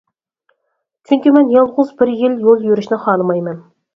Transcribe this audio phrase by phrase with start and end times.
[1.09, 3.63] چۈنكى مەن يالغۇز بىر يىل يول يۈرۈشنى خالىمايمەن.